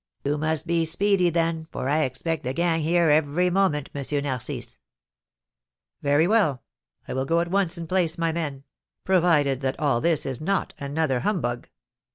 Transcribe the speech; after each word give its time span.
"You 0.23 0.39
must 0.39 0.65
be 0.65 0.83
speedy, 0.83 1.29
then, 1.29 1.67
for 1.71 1.87
I 1.87 1.99
expect 2.01 2.43
the 2.43 2.53
gang 2.53 2.81
here 2.81 3.11
every 3.11 3.51
moment, 3.51 3.91
M. 3.93 4.03
Narcisse." 4.23 4.79
"Very 6.01 6.25
well, 6.25 6.63
I 7.07 7.13
will 7.13 7.25
go 7.25 7.39
at 7.39 7.51
once 7.51 7.77
and 7.77 7.87
place 7.87 8.17
my 8.17 8.31
men, 8.31 8.63
provided 9.03 9.61
that 9.61 9.79
all 9.79 10.01
this 10.01 10.25
is 10.25 10.41
not 10.41 10.73
another 10.79 11.19
humbug." 11.19 11.69